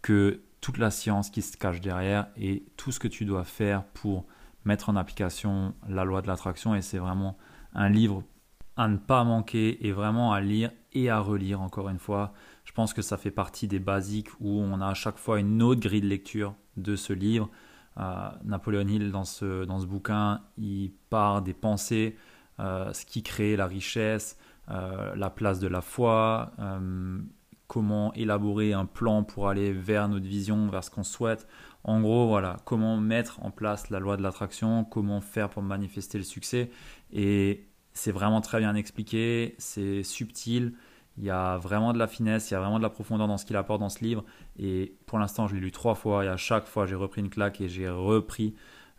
que 0.00 0.40
toute 0.60 0.78
la 0.78 0.90
science 0.90 1.30
qui 1.30 1.42
se 1.42 1.56
cache 1.56 1.80
derrière 1.80 2.28
et 2.36 2.64
tout 2.76 2.90
ce 2.90 2.98
que 2.98 3.08
tu 3.08 3.24
dois 3.24 3.44
faire 3.44 3.84
pour 3.84 4.26
mettre 4.66 4.90
en 4.90 4.96
application 4.96 5.74
la 5.88 6.04
loi 6.04 6.22
de 6.22 6.26
l'attraction. 6.26 6.74
Et 6.74 6.82
c'est 6.82 6.98
vraiment 6.98 7.38
un 7.74 7.88
livre 7.88 8.22
à 8.76 8.88
ne 8.88 8.96
pas 8.96 9.24
manquer 9.24 9.86
et 9.86 9.92
vraiment 9.92 10.32
à 10.32 10.40
lire 10.40 10.70
et 10.92 11.08
à 11.08 11.18
relire 11.20 11.60
encore 11.60 11.88
une 11.88 11.98
fois. 11.98 12.34
Je 12.64 12.72
pense 12.72 12.92
que 12.92 13.02
ça 13.02 13.16
fait 13.16 13.30
partie 13.30 13.68
des 13.68 13.78
basiques 13.78 14.28
où 14.40 14.60
on 14.60 14.80
a 14.80 14.88
à 14.88 14.94
chaque 14.94 15.18
fois 15.18 15.40
une 15.40 15.62
autre 15.62 15.80
grille 15.80 16.02
de 16.02 16.08
lecture 16.08 16.54
de 16.76 16.96
ce 16.96 17.12
livre. 17.12 17.48
Euh, 17.98 18.28
Napoléon 18.44 18.86
Hill, 18.86 19.10
dans 19.10 19.24
ce, 19.24 19.64
dans 19.64 19.78
ce 19.78 19.86
bouquin, 19.86 20.42
il 20.58 20.92
part 21.08 21.40
des 21.40 21.54
pensées, 21.54 22.16
euh, 22.60 22.92
ce 22.92 23.06
qui 23.06 23.22
crée 23.22 23.56
la 23.56 23.66
richesse, 23.66 24.36
euh, 24.70 25.14
la 25.14 25.30
place 25.30 25.58
de 25.58 25.68
la 25.68 25.80
foi, 25.80 26.52
comment 27.66 28.12
élaborer 28.14 28.72
un 28.72 28.86
plan 28.86 29.24
pour 29.24 29.48
aller 29.48 29.72
vers 29.72 30.08
notre 30.08 30.26
vision, 30.26 30.68
vers 30.68 30.84
ce 30.84 30.90
qu'on 30.90 31.04
souhaite. 31.04 31.46
En 31.84 32.00
gros, 32.00 32.26
voilà, 32.26 32.58
comment 32.64 32.96
mettre 32.96 33.42
en 33.44 33.50
place 33.50 33.90
la 33.90 33.98
loi 33.98 34.16
de 34.16 34.22
l'attraction, 34.22 34.84
comment 34.84 35.20
faire 35.20 35.48
pour 35.48 35.62
manifester 35.62 36.18
le 36.18 36.24
succès. 36.24 36.70
Et 37.12 37.66
c'est 37.92 38.12
vraiment 38.12 38.40
très 38.40 38.58
bien 38.58 38.74
expliqué, 38.74 39.54
c'est 39.58 40.02
subtil, 40.02 40.74
il 41.18 41.24
y 41.24 41.30
a 41.30 41.56
vraiment 41.56 41.92
de 41.92 41.98
la 41.98 42.06
finesse, 42.06 42.50
il 42.50 42.54
y 42.54 42.56
a 42.56 42.60
vraiment 42.60 42.78
de 42.78 42.82
la 42.82 42.90
profondeur 42.90 43.26
dans 43.26 43.38
ce 43.38 43.46
qu'il 43.46 43.56
apporte 43.56 43.80
dans 43.80 43.88
ce 43.88 44.04
livre. 44.04 44.24
Et 44.58 44.96
pour 45.06 45.18
l'instant, 45.18 45.46
je 45.46 45.54
l'ai 45.54 45.60
lu 45.60 45.72
trois 45.72 45.94
fois 45.94 46.24
et 46.24 46.28
à 46.28 46.36
chaque 46.36 46.66
fois, 46.66 46.86
j'ai 46.86 46.94
repris 46.94 47.22
une 47.22 47.30
claque 47.30 47.60
et 47.60 47.68
j'ai 47.68 47.88
repris 47.88 48.54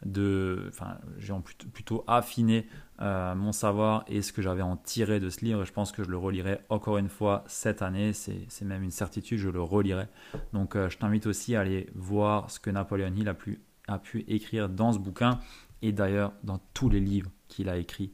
de, 0.06 0.66
enfin, 0.70 0.98
j'ai 1.18 1.34
plutôt 1.74 2.04
affiné 2.08 2.68
euh, 3.02 3.36
mon 3.36 3.52
savoir 3.52 4.04
et 4.08 4.22
ce 4.22 4.32
que 4.32 4.42
j'avais 4.42 4.62
en 4.62 4.78
tiré 4.78 5.20
de 5.20 5.30
ce 5.30 5.44
livre. 5.44 5.66
Je 5.66 5.74
pense 5.74 5.92
que 5.92 6.04
je 6.04 6.10
le 6.10 6.18
relirai 6.18 6.60
encore 6.70 6.98
une 6.98 7.10
fois 7.10 7.44
cette 7.48 7.82
année. 7.82 8.14
C'est 8.14 8.66
même 8.66 8.84
une 8.84 8.92
certitude, 8.92 9.40
je 9.40 9.50
le 9.50 9.62
relirai. 9.62 10.08
Donc 10.54 10.76
euh, 10.76 10.90
je 10.90 10.98
t'invite 10.98 11.26
aussi 11.26 11.56
à 11.56 11.62
aller 11.62 11.90
voir 11.96 12.52
ce 12.52 12.60
que 12.60 12.70
Napoléon 12.70 13.14
Hill 13.16 13.28
a 13.28 13.34
pu, 13.34 13.62
a 13.88 13.98
pu 13.98 14.24
écrire 14.28 14.70
dans 14.70 14.94
ce 14.94 15.00
bouquin 15.00 15.40
et 15.82 15.92
d'ailleurs 15.92 16.34
dans 16.44 16.60
tous 16.74 16.90
les 16.90 17.00
livres 17.00 17.32
qu'il 17.48 17.70
a 17.70 17.78
écrits, 17.78 18.12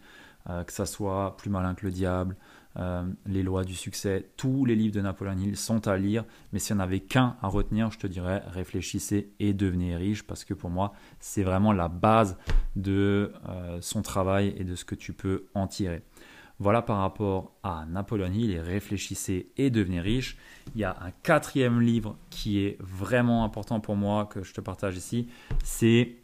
euh, 0.49 0.63
que 0.63 0.71
ça 0.71 0.85
soit 0.85 1.35
Plus 1.37 1.49
malin 1.49 1.75
que 1.75 1.85
le 1.85 1.91
diable, 1.91 2.35
euh, 2.77 3.03
les 3.25 3.43
lois 3.43 3.63
du 3.63 3.75
succès, 3.75 4.29
tous 4.37 4.65
les 4.65 4.75
livres 4.75 4.95
de 4.95 5.01
Napoléon 5.01 5.37
Hill 5.37 5.57
sont 5.57 5.87
à 5.87 5.97
lire, 5.97 6.25
mais 6.51 6.59
s'il 6.59 6.75
n'y 6.75 6.81
en 6.81 6.85
avait 6.85 7.01
qu'un 7.01 7.37
à 7.41 7.47
retenir, 7.47 7.91
je 7.91 7.99
te 7.99 8.07
dirais 8.07 8.43
réfléchissez 8.47 9.31
et 9.39 9.53
devenez 9.53 9.95
riche, 9.95 10.23
parce 10.23 10.43
que 10.43 10.53
pour 10.53 10.69
moi, 10.69 10.93
c'est 11.19 11.43
vraiment 11.43 11.71
la 11.71 11.87
base 11.87 12.37
de 12.75 13.31
euh, 13.47 13.77
son 13.81 14.01
travail 14.01 14.53
et 14.57 14.63
de 14.63 14.75
ce 14.75 14.85
que 14.85 14.95
tu 14.95 15.13
peux 15.13 15.45
en 15.53 15.67
tirer. 15.67 16.01
Voilà 16.59 16.81
par 16.81 16.99
rapport 16.99 17.51
à 17.63 17.85
Napoléon 17.87 18.31
Hill 18.31 18.51
et 18.51 18.61
réfléchissez 18.61 19.51
et 19.57 19.69
devenez 19.69 19.99
riche. 19.99 20.37
Il 20.75 20.81
y 20.81 20.83
a 20.83 20.95
un 21.01 21.11
quatrième 21.11 21.81
livre 21.81 22.15
qui 22.29 22.59
est 22.59 22.77
vraiment 22.79 23.43
important 23.43 23.79
pour 23.79 23.95
moi 23.95 24.25
que 24.25 24.43
je 24.43 24.53
te 24.53 24.61
partage 24.61 24.95
ici. 24.95 25.27
C'est 25.63 26.22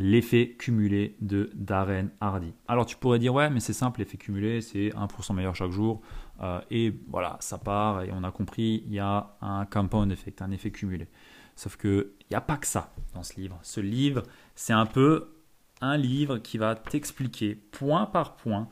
l'effet 0.00 0.56
cumulé 0.58 1.14
de 1.20 1.50
Darren 1.54 2.08
Hardy. 2.20 2.54
Alors 2.66 2.86
tu 2.86 2.96
pourrais 2.96 3.18
dire 3.18 3.34
ouais 3.34 3.50
mais 3.50 3.60
c'est 3.60 3.74
simple, 3.74 4.00
l'effet 4.00 4.16
cumulé 4.16 4.62
c'est 4.62 4.88
1% 4.88 5.34
meilleur 5.34 5.54
chaque 5.54 5.70
jour 5.70 6.00
euh, 6.40 6.60
et 6.70 6.94
voilà 7.08 7.36
ça 7.40 7.58
part 7.58 8.02
et 8.02 8.10
on 8.12 8.24
a 8.24 8.30
compris 8.30 8.82
il 8.86 8.94
y 8.94 8.98
a 8.98 9.36
un 9.42 9.66
compound 9.66 10.10
effect, 10.10 10.40
un 10.40 10.50
effet 10.52 10.70
cumulé. 10.70 11.06
Sauf 11.54 11.76
que 11.76 12.14
il 12.22 12.26
n'y 12.30 12.36
a 12.36 12.40
pas 12.40 12.56
que 12.56 12.66
ça 12.66 12.94
dans 13.14 13.22
ce 13.22 13.38
livre. 13.38 13.58
Ce 13.62 13.80
livre 13.80 14.22
c'est 14.54 14.72
un 14.72 14.86
peu 14.86 15.34
un 15.82 15.98
livre 15.98 16.38
qui 16.38 16.56
va 16.56 16.74
t'expliquer 16.74 17.54
point 17.54 18.06
par 18.06 18.36
point 18.36 18.68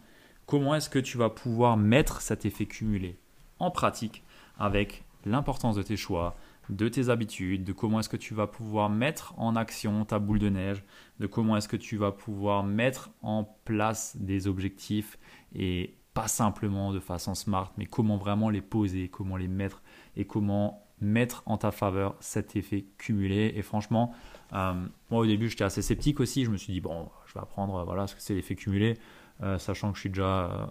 comment 0.47 0.75
est-ce 0.75 0.88
que 0.88 0.99
tu 0.99 1.18
vas 1.18 1.28
pouvoir 1.28 1.76
mettre 1.76 2.23
cet 2.23 2.47
effet 2.47 2.64
cumulé 2.64 3.18
en 3.58 3.70
pratique 3.70 4.25
avec 4.58 5.04
l'importance 5.26 5.76
de 5.76 5.82
tes 5.82 5.97
choix, 5.97 6.37
de 6.70 6.88
tes 6.88 7.08
habitudes, 7.08 7.64
de 7.64 7.72
comment 7.72 8.00
est-ce 8.00 8.08
que 8.08 8.16
tu 8.16 8.34
vas 8.34 8.46
pouvoir 8.46 8.90
mettre 8.90 9.34
en 9.38 9.56
action 9.56 10.04
ta 10.04 10.18
boule 10.18 10.38
de 10.38 10.48
neige, 10.48 10.84
de 11.20 11.26
comment 11.26 11.56
est-ce 11.56 11.68
que 11.68 11.76
tu 11.76 11.96
vas 11.96 12.12
pouvoir 12.12 12.64
mettre 12.64 13.10
en 13.22 13.44
place 13.64 14.16
des 14.18 14.46
objectifs 14.46 15.18
et 15.54 15.94
pas 16.14 16.28
simplement 16.28 16.92
de 16.92 17.00
façon 17.00 17.34
smart, 17.34 17.72
mais 17.78 17.87
comment 17.87 18.16
vraiment 18.16 18.50
les 18.50 18.60
poser, 18.60 19.08
comment 19.08 19.37
les 19.37 19.48
mettre 19.48 19.82
et 20.16 20.25
comment 20.25 20.84
mettre 21.00 21.42
en 21.46 21.58
ta 21.58 21.70
faveur 21.70 22.16
cet 22.18 22.56
effet 22.56 22.87
cumulé. 22.98 23.52
Et 23.54 23.62
franchement, 23.62 24.12
euh, 24.52 24.75
moi 25.10 25.20
au 25.20 25.26
début 25.26 25.48
j'étais 25.48 25.64
assez 25.64 25.80
sceptique 25.80 26.18
aussi, 26.20 26.44
je 26.44 26.50
me 26.50 26.56
suis 26.56 26.72
dit 26.72 26.80
bon, 26.80 27.08
je 27.26 27.34
vais 27.34 27.40
apprendre 27.40 27.84
voilà 27.84 28.06
ce 28.06 28.16
que 28.16 28.20
c'est 28.20 28.34
l'effet 28.34 28.56
cumulé, 28.56 28.98
euh, 29.42 29.58
sachant 29.58 29.90
que 29.92 29.96
je 29.96 30.00
suis 30.00 30.10
déjà 30.10 30.46
euh, 30.46 30.66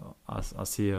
assez... 0.58 0.94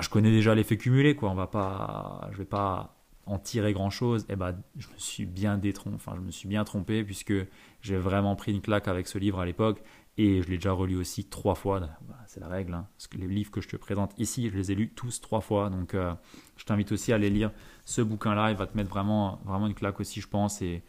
je 0.00 0.08
connais 0.08 0.32
déjà 0.32 0.54
l'effet 0.54 0.76
cumulé, 0.76 1.14
quoi. 1.14 1.30
On 1.30 1.34
va 1.34 1.46
pas, 1.46 2.28
je 2.32 2.38
vais 2.38 2.44
pas 2.44 2.96
en 3.26 3.38
tirer 3.38 3.72
grand 3.72 3.90
chose, 3.90 4.26
eh 4.28 4.36
ben, 4.36 4.56
je 4.76 4.88
me 4.88 4.98
suis 4.98 5.26
bien 5.26 5.56
détrompé, 5.58 5.94
enfin, 5.96 6.12
je 6.16 6.20
me 6.20 6.30
suis 6.30 6.48
bien 6.48 6.64
trompé 6.64 7.04
puisque 7.04 7.34
j'ai 7.80 7.96
vraiment 7.96 8.36
pris 8.36 8.52
une 8.52 8.60
claque 8.60 8.88
avec 8.88 9.06
ce 9.06 9.18
livre 9.18 9.40
à 9.40 9.46
l'époque 9.46 9.82
et 10.16 10.42
je 10.42 10.48
l'ai 10.48 10.56
déjà 10.56 10.72
relu 10.72 10.96
aussi 10.96 11.24
trois 11.24 11.54
fois. 11.54 11.80
Bah, 11.80 12.16
c'est 12.26 12.40
la 12.40 12.48
règle. 12.48 12.74
Hein. 12.74 12.86
les 13.16 13.26
livres 13.26 13.50
que 13.50 13.60
je 13.60 13.68
te 13.68 13.76
présente 13.76 14.12
ici, 14.18 14.48
je 14.48 14.56
les 14.56 14.70
ai 14.70 14.74
lus 14.74 14.90
tous 14.90 15.20
trois 15.20 15.40
fois. 15.40 15.70
Donc, 15.70 15.94
euh, 15.94 16.14
je 16.56 16.64
t'invite 16.64 16.92
aussi 16.92 17.12
à 17.12 17.16
aller 17.16 17.30
lire 17.30 17.50
ce 17.84 18.00
bouquin-là. 18.00 18.50
Il 18.50 18.56
va 18.56 18.66
te 18.66 18.76
mettre 18.76 18.90
vraiment, 18.90 19.40
vraiment 19.44 19.66
une 19.66 19.74
claque 19.74 19.98
aussi, 19.98 20.20
je 20.20 20.28
pense. 20.28 20.62
Et 20.62 20.84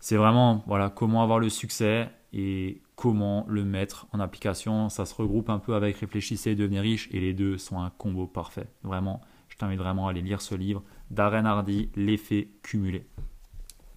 c'est 0.00 0.16
vraiment, 0.16 0.64
voilà, 0.66 0.90
comment 0.90 1.22
avoir 1.22 1.38
le 1.38 1.48
succès 1.48 2.10
et 2.32 2.82
comment 2.96 3.46
le 3.48 3.64
mettre 3.64 4.08
en 4.12 4.18
application. 4.18 4.88
Ça 4.88 5.06
se 5.06 5.14
regroupe 5.14 5.48
un 5.48 5.60
peu 5.60 5.74
avec 5.74 5.96
Réfléchissez 5.98 6.50
et 6.50 6.54
devenir 6.56 6.82
riche 6.82 7.08
et 7.12 7.20
les 7.20 7.34
deux 7.34 7.58
sont 7.58 7.80
un 7.80 7.90
combo 7.90 8.26
parfait. 8.26 8.68
Vraiment, 8.82 9.20
je 9.48 9.56
t'invite 9.56 9.78
vraiment 9.78 10.08
à 10.08 10.10
aller 10.10 10.22
lire 10.22 10.40
ce 10.40 10.56
livre. 10.56 10.82
Darren 11.10 11.46
Hardy, 11.46 11.90
L'effet 11.96 12.48
cumulé. 12.62 13.06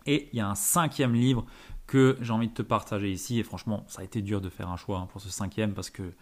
Et 0.06 0.30
il 0.32 0.38
y 0.38 0.42
a 0.42 0.50
un 0.50 0.56
cinquième 0.56 1.14
livre 1.14 1.46
que 1.88 2.18
j'ai 2.22 2.32
envie 2.32 2.48
de 2.48 2.54
te 2.54 2.62
partager 2.62 3.12
ici. 3.12 3.40
Et 3.40 3.44
franchement, 3.44 3.84
ça 3.88 4.02
a 4.02 4.04
été 4.04 4.22
dur 4.22 4.42
de 4.42 4.50
faire 4.50 4.70
un 4.70 4.78
choix 4.78 5.00
hein, 5.00 5.08
pour 5.12 5.22
ce 5.22 5.30
cinquième 5.30 5.74
parce 5.74 5.90
que 5.90 6.14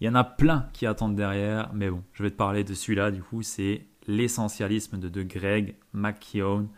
il 0.00 0.06
y 0.06 0.08
en 0.08 0.14
a 0.14 0.24
plein 0.24 0.68
qui 0.72 0.86
attendent 0.86 1.16
derrière. 1.16 1.70
Mais 1.74 1.90
bon, 1.90 2.02
je 2.12 2.22
vais 2.22 2.30
te 2.30 2.36
parler 2.36 2.64
de 2.64 2.74
celui-là. 2.74 3.10
Du 3.10 3.22
coup, 3.22 3.42
c'est 3.42 3.86
L'essentialisme 4.06 4.98
de, 4.98 5.08
de 5.08 5.22
Greg 5.22 5.76
McKeown. 5.92 6.68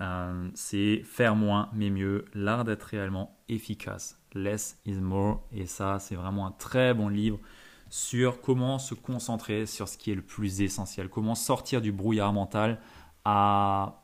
Euh, 0.00 0.48
c'est 0.54 1.02
faire 1.04 1.36
moins 1.36 1.70
mais 1.72 1.88
mieux, 1.88 2.24
l'art 2.34 2.64
d'être 2.64 2.82
réellement 2.82 3.38
efficace. 3.48 4.20
Less 4.34 4.78
is 4.84 4.96
more. 4.96 5.46
Et 5.52 5.66
ça, 5.66 5.98
c'est 6.00 6.16
vraiment 6.16 6.46
un 6.46 6.50
très 6.50 6.92
bon 6.92 7.08
livre 7.08 7.38
sur 7.94 8.40
comment 8.40 8.80
se 8.80 8.92
concentrer 8.92 9.66
sur 9.66 9.86
ce 9.86 9.96
qui 9.96 10.10
est 10.10 10.16
le 10.16 10.22
plus 10.22 10.62
essentiel, 10.62 11.08
comment 11.08 11.36
sortir 11.36 11.80
du 11.80 11.92
brouillard 11.92 12.32
mental 12.32 12.80
à, 13.24 14.02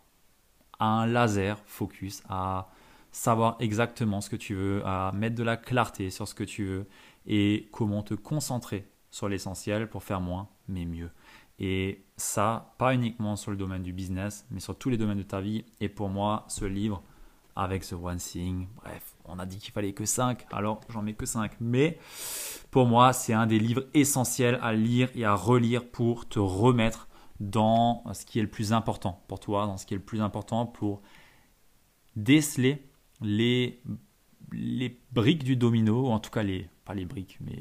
un 0.78 1.06
laser 1.06 1.58
focus, 1.66 2.22
à 2.28 2.68
savoir 3.10 3.56
exactement 3.58 4.20
ce 4.20 4.30
que 4.30 4.36
tu 4.36 4.54
veux, 4.54 4.80
à 4.86 5.10
mettre 5.12 5.34
de 5.34 5.42
la 5.42 5.56
clarté 5.56 6.10
sur 6.10 6.28
ce 6.28 6.36
que 6.36 6.44
tu 6.44 6.66
veux 6.66 6.86
et 7.26 7.68
comment 7.72 8.04
te 8.04 8.14
concentrer 8.14 8.86
sur 9.10 9.28
l'essentiel 9.28 9.88
pour 9.88 10.04
faire 10.04 10.20
moins 10.20 10.48
mais 10.68 10.84
mieux. 10.84 11.10
Et 11.58 12.04
ça, 12.16 12.72
pas 12.78 12.94
uniquement 12.94 13.34
sur 13.34 13.50
le 13.50 13.56
domaine 13.56 13.82
du 13.82 13.92
business, 13.92 14.46
mais 14.52 14.60
sur 14.60 14.78
tous 14.78 14.90
les 14.90 14.98
domaines 14.98 15.18
de 15.18 15.24
ta 15.24 15.40
vie. 15.40 15.64
Et 15.80 15.88
pour 15.88 16.10
moi, 16.10 16.44
ce 16.46 16.64
livre, 16.64 17.02
avec 17.56 17.84
The 17.86 17.94
One 17.94 18.18
Thing. 18.18 18.68
Bref, 18.76 19.16
on 19.32 19.38
a 19.38 19.46
dit 19.46 19.58
qu'il 19.58 19.72
fallait 19.72 19.92
que 19.92 20.04
5, 20.04 20.46
alors 20.52 20.80
j'en 20.88 21.02
mets 21.02 21.14
que 21.14 21.26
5. 21.26 21.52
Mais 21.60 21.98
pour 22.70 22.86
moi, 22.86 23.12
c'est 23.12 23.32
un 23.32 23.46
des 23.46 23.58
livres 23.58 23.84
essentiels 23.94 24.58
à 24.62 24.72
lire 24.72 25.10
et 25.14 25.24
à 25.24 25.34
relire 25.34 25.88
pour 25.88 26.28
te 26.28 26.38
remettre 26.38 27.08
dans 27.40 28.04
ce 28.12 28.24
qui 28.26 28.38
est 28.38 28.42
le 28.42 28.50
plus 28.50 28.72
important 28.72 29.24
pour 29.26 29.40
toi, 29.40 29.66
dans 29.66 29.78
ce 29.78 29.86
qui 29.86 29.94
est 29.94 29.96
le 29.96 30.02
plus 30.02 30.20
important 30.20 30.66
pour 30.66 31.00
déceler 32.16 32.86
les, 33.22 33.80
briques 35.12 35.44
du 35.44 35.56
domino, 35.56 36.06
ou 36.06 36.10
en 36.10 36.18
tout 36.18 36.30
cas 36.30 36.42
les, 36.42 36.68
pas 36.84 36.94
les 36.94 37.06
briques, 37.06 37.38
mais 37.40 37.58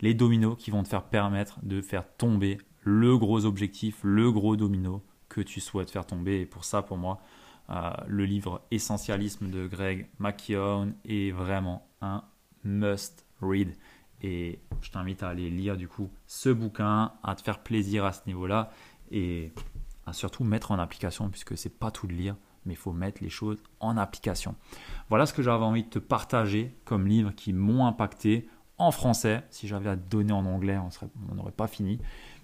les, 0.00 0.14
dominos 0.14 0.56
qui 0.56 0.70
vont 0.70 0.82
te 0.82 0.88
faire 0.88 1.04
permettre 1.04 1.58
de 1.62 1.80
faire 1.80 2.04
tomber 2.16 2.58
le 2.82 3.16
gros 3.18 3.44
objectif, 3.44 3.98
le 4.02 4.30
gros 4.30 4.56
domino 4.56 5.02
que 5.28 5.40
tu 5.40 5.60
souhaites 5.60 5.90
faire 5.90 6.06
tomber. 6.06 6.40
Et 6.40 6.46
pour 6.46 6.64
ça, 6.64 6.82
pour 6.82 6.98
moi, 6.98 7.20
le 7.68 8.24
livre 8.24 8.62
Essentialisme 8.70 9.50
de 9.50 9.66
Greg 9.66 10.08
McKeown 10.18 10.94
est 11.04 11.30
vraiment 11.30 11.86
un 12.00 12.24
must 12.64 13.26
read. 13.40 13.74
Et 14.20 14.60
je 14.80 14.90
t'invite 14.90 15.22
à 15.22 15.30
aller 15.30 15.50
lire 15.50 15.76
du 15.76 15.88
coup 15.88 16.10
ce 16.26 16.48
bouquin, 16.48 17.12
à 17.22 17.34
te 17.34 17.42
faire 17.42 17.62
plaisir 17.62 18.04
à 18.04 18.12
ce 18.12 18.20
niveau-là 18.26 18.70
et 19.10 19.52
à 20.06 20.12
surtout 20.12 20.44
mettre 20.44 20.70
en 20.70 20.78
application 20.78 21.28
puisque 21.28 21.56
c'est 21.56 21.76
pas 21.76 21.90
tout 21.90 22.06
de 22.06 22.12
lire, 22.12 22.36
mais 22.64 22.74
il 22.74 22.76
faut 22.76 22.92
mettre 22.92 23.22
les 23.22 23.30
choses 23.30 23.60
en 23.80 23.96
application. 23.96 24.54
Voilà 25.08 25.26
ce 25.26 25.32
que 25.32 25.42
j'avais 25.42 25.64
envie 25.64 25.82
de 25.82 25.88
te 25.88 25.98
partager 25.98 26.76
comme 26.84 27.08
livre 27.08 27.32
qui 27.34 27.52
m'ont 27.52 27.86
impacté 27.86 28.48
en 28.78 28.92
français. 28.92 29.42
Si 29.50 29.66
j'avais 29.66 29.90
à 29.90 29.96
te 29.96 30.08
donner 30.08 30.32
en 30.32 30.46
anglais, 30.46 30.78
on 30.78 31.34
n'aurait 31.34 31.52
pas 31.52 31.66
fini. 31.66 31.98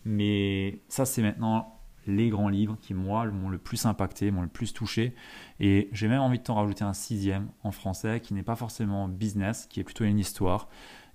Mais 0.05 0.83
ça, 0.89 1.05
c'est 1.05 1.23
maintenant 1.23 1.78
les 2.09 2.31
grands 2.31 2.49
livres 2.49 2.77
qui, 2.81 2.95
moi, 2.95 3.27
m'ont 3.27 3.51
le 3.51 3.59
plus 3.59 3.87
impacté, 3.87 4.31
m'ont 4.31 4.43
le 4.43 4.49
plus 4.49 4.73
touché. 4.73 5.15
Et 5.61 5.89
j'ai 5.93 6.09
même 6.09 6.23
envie 6.23 6.39
de 6.39 6.43
t'en 6.43 6.55
rajouter 6.55 6.83
un 6.83 6.95
sixième 6.95 7.51
en 7.63 7.71
français 7.71 8.21
qui 8.21 8.35
n'est 8.35 8.43
pas 8.43 8.57
forcément 8.57 9.07
business, 9.09 9.67
qui 9.67 9.79
est 9.79 9.85
plutôt 9.85 10.05
une 10.05 10.19
histoire 10.19 10.69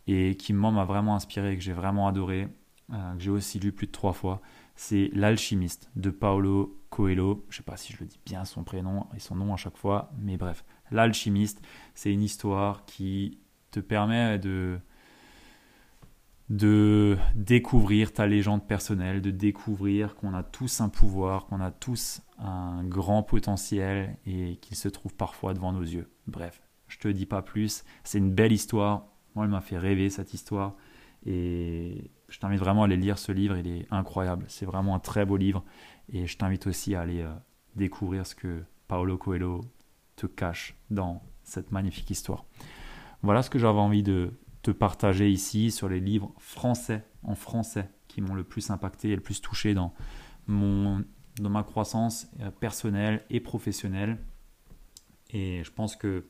et 0.07 0.35
qui, 0.35 0.53
moi, 0.53 0.71
m'a 0.71 0.85
vraiment 0.85 1.15
inspiré, 1.15 1.57
que 1.57 1.63
j'ai 1.63 1.73
vraiment 1.73 2.07
adoré, 2.07 2.47
euh, 2.93 3.15
que 3.15 3.21
j'ai 3.21 3.31
aussi 3.31 3.59
lu 3.59 3.71
plus 3.71 3.87
de 3.87 3.91
trois 3.91 4.13
fois. 4.13 4.41
C'est 4.75 5.09
L'Alchimiste 5.13 5.89
de 5.95 6.09
Paolo 6.09 6.79
Coelho. 6.89 7.43
Je 7.49 7.55
ne 7.55 7.57
sais 7.57 7.63
pas 7.63 7.77
si 7.77 7.93
je 7.93 7.99
le 7.99 8.05
dis 8.05 8.19
bien 8.25 8.45
son 8.45 8.63
prénom 8.63 9.07
et 9.15 9.19
son 9.19 9.35
nom 9.35 9.53
à 9.53 9.57
chaque 9.57 9.77
fois, 9.77 10.11
mais 10.17 10.37
bref. 10.37 10.63
L'Alchimiste, 10.91 11.61
c'est 11.95 12.13
une 12.13 12.21
histoire 12.21 12.85
qui 12.85 13.39
te 13.71 13.79
permet 13.79 14.37
de 14.37 14.79
de 16.49 17.17
découvrir 17.35 18.13
ta 18.13 18.27
légende 18.27 18.67
personnelle, 18.67 19.21
de 19.21 19.31
découvrir 19.31 20.15
qu'on 20.15 20.33
a 20.33 20.43
tous 20.43 20.81
un 20.81 20.89
pouvoir, 20.89 21.45
qu'on 21.45 21.61
a 21.61 21.71
tous 21.71 22.21
un 22.37 22.83
grand 22.83 23.23
potentiel 23.23 24.17
et 24.25 24.57
qu'il 24.57 24.75
se 24.75 24.89
trouve 24.89 25.13
parfois 25.15 25.53
devant 25.53 25.71
nos 25.71 25.81
yeux. 25.81 26.09
Bref, 26.27 26.61
je 26.87 26.99
te 26.99 27.07
dis 27.07 27.25
pas 27.25 27.41
plus, 27.41 27.83
c'est 28.03 28.17
une 28.17 28.31
belle 28.31 28.51
histoire. 28.51 29.07
Moi, 29.35 29.45
elle 29.45 29.51
m'a 29.51 29.61
fait 29.61 29.77
rêver 29.77 30.09
cette 30.09 30.33
histoire 30.33 30.75
et 31.25 32.11
je 32.27 32.39
t'invite 32.39 32.59
vraiment 32.59 32.83
à 32.83 32.85
aller 32.85 32.97
lire 32.97 33.17
ce 33.17 33.31
livre, 33.31 33.57
il 33.57 33.67
est 33.67 33.87
incroyable. 33.89 34.45
C'est 34.47 34.65
vraiment 34.65 34.95
un 34.95 34.99
très 34.99 35.25
beau 35.25 35.37
livre 35.37 35.63
et 36.11 36.27
je 36.27 36.37
t'invite 36.37 36.67
aussi 36.67 36.93
à 36.93 37.01
aller 37.01 37.21
euh, 37.21 37.33
découvrir 37.75 38.27
ce 38.27 38.35
que 38.35 38.63
Paolo 38.87 39.17
Coelho 39.17 39.61
te 40.15 40.27
cache 40.27 40.75
dans 40.89 41.23
cette 41.43 41.71
magnifique 41.71 42.09
histoire. 42.09 42.45
Voilà 43.21 43.41
ce 43.41 43.49
que 43.49 43.57
j'avais 43.59 43.79
envie 43.79 44.03
de 44.03 44.33
te 44.63 44.71
partager 44.71 45.29
ici 45.29 45.69
sur 45.69 45.87
les 45.89 45.99
livres 45.99 46.33
français, 46.39 47.05
en 47.21 47.35
français, 47.35 47.89
qui 48.07 48.21
m'ont 48.21 48.33
le 48.33 48.43
plus 48.43 48.71
impacté 48.71 49.09
et 49.09 49.15
le 49.15 49.21
plus 49.21 49.41
touché 49.41 49.73
dans, 49.73 49.93
mon, 50.47 51.03
dans 51.39 51.49
ma 51.49 51.63
croissance 51.63 52.27
euh, 52.39 52.49
personnelle 52.49 53.23
et 53.29 53.39
professionnelle. 53.39 54.17
Et 55.29 55.63
je 55.63 55.71
pense 55.71 55.95
que 55.95 56.25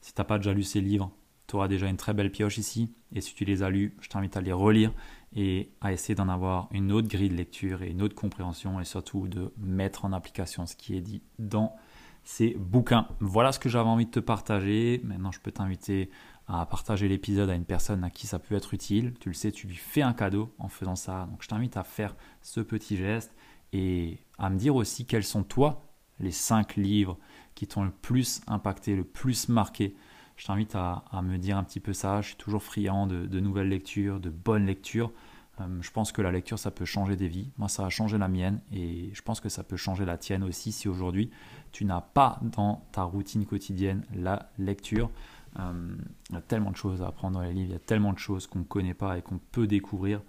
si 0.00 0.12
tu 0.12 0.20
n'as 0.20 0.24
pas 0.24 0.38
déjà 0.38 0.52
lu 0.52 0.62
ces 0.62 0.80
livres, 0.80 1.10
tu 1.46 1.54
auras 1.54 1.68
déjà 1.68 1.86
une 1.86 1.96
très 1.96 2.12
belle 2.12 2.32
pioche 2.32 2.58
ici. 2.58 2.92
Et 3.14 3.20
si 3.20 3.34
tu 3.34 3.44
les 3.44 3.62
as 3.62 3.70
lus, 3.70 3.96
je 4.00 4.08
t'invite 4.08 4.36
à 4.36 4.40
les 4.40 4.52
relire 4.52 4.92
et 5.34 5.70
à 5.80 5.92
essayer 5.92 6.16
d'en 6.16 6.28
avoir 6.28 6.68
une 6.72 6.90
autre 6.90 7.08
grille 7.08 7.28
de 7.28 7.36
lecture 7.36 7.82
et 7.82 7.90
une 7.90 8.02
autre 8.02 8.16
compréhension 8.16 8.80
et 8.80 8.84
surtout 8.84 9.28
de 9.28 9.52
mettre 9.58 10.04
en 10.04 10.12
application 10.12 10.66
ce 10.66 10.74
qui 10.74 10.96
est 10.96 11.00
dit 11.00 11.22
dans 11.38 11.76
ces 12.24 12.56
bouquins. 12.58 13.06
Voilà 13.20 13.52
ce 13.52 13.60
que 13.60 13.68
j'avais 13.68 13.88
envie 13.88 14.06
de 14.06 14.10
te 14.10 14.20
partager. 14.20 15.00
Maintenant, 15.04 15.30
je 15.30 15.38
peux 15.38 15.52
t'inviter 15.52 16.10
à 16.48 16.64
partager 16.66 17.08
l'épisode 17.08 17.50
à 17.50 17.54
une 17.54 17.64
personne 17.64 18.04
à 18.04 18.10
qui 18.10 18.26
ça 18.26 18.38
peut 18.38 18.54
être 18.54 18.72
utile. 18.74 19.14
Tu 19.20 19.28
le 19.28 19.34
sais, 19.34 19.50
tu 19.50 19.66
lui 19.66 19.76
fais 19.76 20.02
un 20.02 20.12
cadeau 20.12 20.54
en 20.58 20.68
faisant 20.68 20.96
ça. 20.96 21.26
Donc 21.30 21.42
je 21.42 21.48
t'invite 21.48 21.76
à 21.76 21.82
faire 21.82 22.14
ce 22.42 22.60
petit 22.60 22.96
geste 22.96 23.34
et 23.72 24.18
à 24.38 24.48
me 24.50 24.56
dire 24.56 24.76
aussi 24.76 25.06
quels 25.06 25.24
sont 25.24 25.42
toi 25.42 25.82
les 26.20 26.30
cinq 26.30 26.76
livres 26.76 27.18
qui 27.54 27.66
t'ont 27.66 27.84
le 27.84 27.90
plus 27.90 28.42
impacté, 28.46 28.94
le 28.94 29.04
plus 29.04 29.48
marqué. 29.48 29.96
Je 30.36 30.46
t'invite 30.46 30.74
à, 30.74 31.02
me 31.22 31.38
dire 31.38 31.56
un 31.56 31.64
petit 31.64 31.80
peu 31.80 31.92
ça. 31.92 32.20
Je 32.20 32.28
suis 32.28 32.36
toujours 32.36 32.62
friand 32.62 33.06
de, 33.06 33.40
nouvelles 33.40 33.68
lectures, 33.68 34.20
de 34.20 34.30
bonnes 34.30 34.66
lectures. 34.66 35.12
Euh, 35.60 35.66
je 35.80 35.90
pense 35.90 36.12
que 36.12 36.20
la 36.20 36.30
lecture, 36.30 36.58
ça 36.58 36.70
peut 36.70 36.84
changer 36.84 37.16
des 37.16 37.28
vies. 37.28 37.50
Moi, 37.56 37.68
ça 37.68 37.86
a 37.86 37.88
changé 37.88 38.18
la 38.18 38.28
mienne 38.28 38.60
et 38.70 39.10
je 39.14 39.22
pense 39.22 39.40
que 39.40 39.48
ça 39.48 39.64
peut 39.64 39.78
changer 39.78 40.04
la 40.04 40.18
tienne 40.18 40.44
aussi 40.44 40.72
si 40.72 40.88
aujourd'hui 40.88 41.30
tu 41.72 41.86
n'as 41.86 42.02
pas 42.02 42.38
dans 42.42 42.86
ta 42.92 43.02
routine 43.02 43.46
quotidienne 43.46 44.04
la 44.14 44.50
lecture. 44.58 45.10
Euh, 45.58 45.96
il 46.30 46.34
y 46.34 46.38
a 46.38 46.42
tellement 46.42 46.70
de 46.70 46.76
choses 46.76 47.02
à 47.02 47.08
apprendre 47.08 47.34
dans 47.38 47.42
les 47.42 47.52
livres, 47.52 47.70
il 47.70 47.72
y 47.72 47.76
a 47.76 47.80
tellement 47.80 48.12
de 48.12 48.18
choses 48.18 48.46
qu'on 48.46 48.60
ne 48.60 48.64
connaît 48.64 48.94
pas 48.94 49.18
et 49.18 49.22
qu'on 49.22 49.38
peut 49.38 49.66
découvrir. 49.66 50.22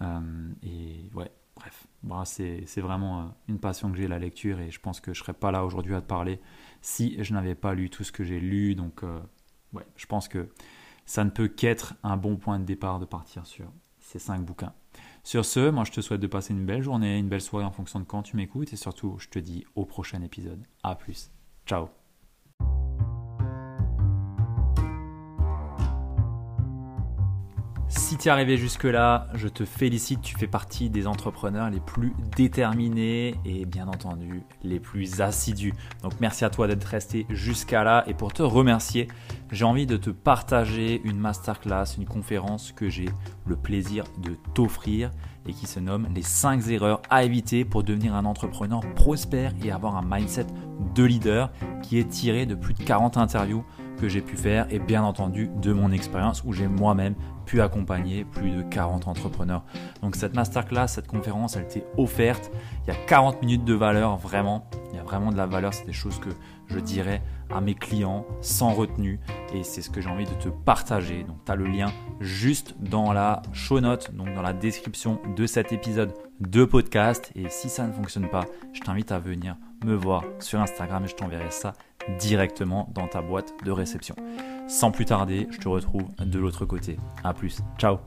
Euh, 0.00 0.52
et 0.62 1.10
ouais, 1.14 1.30
bref, 1.56 1.86
c'est 2.24 2.80
vraiment 2.80 3.34
une 3.48 3.58
passion 3.58 3.90
que 3.90 3.96
j'ai, 3.96 4.08
la 4.08 4.18
lecture, 4.18 4.60
et 4.60 4.70
je 4.70 4.80
pense 4.80 5.00
que 5.00 5.12
je 5.12 5.20
ne 5.20 5.24
serais 5.24 5.34
pas 5.34 5.50
là 5.50 5.64
aujourd'hui 5.64 5.94
à 5.94 6.00
te 6.00 6.06
parler 6.06 6.40
si 6.80 7.22
je 7.22 7.32
n'avais 7.34 7.54
pas 7.54 7.74
lu 7.74 7.90
tout 7.90 8.04
ce 8.04 8.12
que 8.12 8.24
j'ai 8.24 8.40
lu. 8.40 8.74
Donc, 8.74 9.02
ouais, 9.72 9.86
je 9.96 10.06
pense 10.06 10.28
que 10.28 10.48
ça 11.04 11.24
ne 11.24 11.30
peut 11.30 11.48
qu'être 11.48 11.94
un 12.02 12.16
bon 12.16 12.36
point 12.36 12.60
de 12.60 12.64
départ 12.64 13.00
de 13.00 13.04
partir 13.04 13.46
sur 13.46 13.72
ces 13.98 14.18
cinq 14.18 14.44
bouquins. 14.44 14.72
Sur 15.22 15.44
ce, 15.44 15.70
moi 15.70 15.84
je 15.84 15.92
te 15.92 16.00
souhaite 16.00 16.20
de 16.20 16.26
passer 16.26 16.52
une 16.52 16.64
belle 16.64 16.82
journée, 16.82 17.18
une 17.18 17.28
belle 17.28 17.40
soirée 17.40 17.64
en 17.64 17.70
fonction 17.70 18.00
de 18.00 18.04
quand 18.04 18.22
tu 18.22 18.36
m'écoutes 18.36 18.72
et 18.72 18.76
surtout 18.76 19.16
je 19.18 19.28
te 19.28 19.38
dis 19.38 19.64
au 19.74 19.84
prochain 19.84 20.22
épisode. 20.22 20.64
A 20.82 20.94
plus. 20.94 21.30
Ciao. 21.66 21.99
Si 27.90 28.16
tu 28.16 28.28
es 28.28 28.30
arrivé 28.30 28.56
jusque-là, 28.56 29.26
je 29.34 29.48
te 29.48 29.64
félicite, 29.64 30.22
tu 30.22 30.38
fais 30.38 30.46
partie 30.46 30.90
des 30.90 31.08
entrepreneurs 31.08 31.70
les 31.70 31.80
plus 31.80 32.12
déterminés 32.36 33.34
et 33.44 33.64
bien 33.64 33.88
entendu 33.88 34.44
les 34.62 34.78
plus 34.78 35.20
assidus. 35.20 35.74
Donc 36.04 36.12
merci 36.20 36.44
à 36.44 36.50
toi 36.50 36.68
d'être 36.68 36.84
resté 36.84 37.26
jusqu'à 37.30 37.82
là 37.82 38.04
et 38.06 38.14
pour 38.14 38.32
te 38.32 38.44
remercier, 38.44 39.08
j'ai 39.50 39.64
envie 39.64 39.86
de 39.86 39.96
te 39.96 40.10
partager 40.10 41.00
une 41.02 41.18
masterclass, 41.18 41.96
une 41.98 42.04
conférence 42.04 42.70
que 42.70 42.88
j'ai 42.88 43.08
le 43.44 43.56
plaisir 43.56 44.04
de 44.22 44.36
t'offrir 44.54 45.10
et 45.48 45.52
qui 45.52 45.66
se 45.66 45.80
nomme 45.80 46.06
les 46.14 46.22
5 46.22 46.68
erreurs 46.68 47.02
à 47.10 47.24
éviter 47.24 47.64
pour 47.64 47.82
devenir 47.82 48.14
un 48.14 48.24
entrepreneur 48.24 48.82
prospère 48.94 49.52
et 49.64 49.72
avoir 49.72 49.96
un 49.96 50.04
mindset 50.08 50.46
de 50.94 51.02
leader 51.02 51.50
qui 51.82 51.98
est 51.98 52.08
tiré 52.08 52.46
de 52.46 52.54
plus 52.54 52.74
de 52.74 52.84
40 52.84 53.16
interviews 53.16 53.64
que 54.00 54.08
j'ai 54.08 54.22
pu 54.22 54.36
faire 54.36 54.66
et 54.70 54.78
bien 54.78 55.02
entendu 55.02 55.50
de 55.60 55.72
mon 55.72 55.92
expérience 55.92 56.42
où 56.44 56.52
j'ai 56.52 56.68
moi-même 56.68 57.14
pu 57.50 57.60
accompagner 57.60 58.24
plus 58.24 58.52
de 58.52 58.62
40 58.62 59.08
entrepreneurs. 59.08 59.64
Donc 60.02 60.14
cette 60.14 60.36
masterclass, 60.36 60.86
cette 60.86 61.08
conférence, 61.08 61.56
elle 61.56 61.66
t'est 61.66 61.84
offerte. 61.98 62.52
Il 62.86 62.94
y 62.94 62.96
a 62.96 63.06
40 63.06 63.42
minutes 63.42 63.64
de 63.64 63.74
valeur, 63.74 64.16
vraiment. 64.18 64.70
Il 64.92 64.96
y 64.96 65.00
a 65.00 65.02
vraiment 65.02 65.32
de 65.32 65.36
la 65.36 65.46
valeur. 65.46 65.74
C'est 65.74 65.84
des 65.84 65.92
choses 65.92 66.20
que 66.20 66.28
je 66.68 66.78
dirais 66.78 67.22
à 67.52 67.60
mes 67.60 67.74
clients 67.74 68.24
sans 68.40 68.72
retenue 68.72 69.18
et 69.52 69.64
c'est 69.64 69.82
ce 69.82 69.90
que 69.90 70.00
j'ai 70.00 70.08
envie 70.08 70.26
de 70.26 70.34
te 70.34 70.48
partager. 70.48 71.24
Donc 71.24 71.44
tu 71.44 71.50
as 71.50 71.56
le 71.56 71.66
lien 71.66 71.90
juste 72.20 72.76
dans 72.78 73.12
la 73.12 73.42
show 73.52 73.80
note, 73.80 74.14
donc 74.14 74.32
dans 74.32 74.42
la 74.42 74.52
description 74.52 75.18
de 75.34 75.44
cet 75.46 75.72
épisode 75.72 76.14
de 76.38 76.64
podcast. 76.64 77.32
Et 77.34 77.48
si 77.48 77.68
ça 77.68 77.84
ne 77.84 77.92
fonctionne 77.92 78.28
pas, 78.28 78.46
je 78.72 78.80
t'invite 78.80 79.10
à 79.10 79.18
venir 79.18 79.56
me 79.84 79.96
voir 79.96 80.22
sur 80.38 80.60
Instagram 80.60 81.04
et 81.04 81.08
je 81.08 81.16
t'enverrai 81.16 81.50
ça 81.50 81.72
directement 82.20 82.88
dans 82.94 83.08
ta 83.08 83.22
boîte 83.22 83.54
de 83.64 83.72
réception. 83.72 84.14
Sans 84.70 84.92
plus 84.92 85.04
tarder, 85.04 85.48
je 85.50 85.58
te 85.58 85.66
retrouve 85.66 86.04
de 86.24 86.38
l'autre 86.38 86.64
côté. 86.64 86.96
A 87.24 87.34
plus. 87.34 87.58
Ciao 87.76 87.98